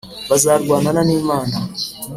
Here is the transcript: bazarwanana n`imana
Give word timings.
bazarwanana 0.29 1.01
n`imana 1.07 1.55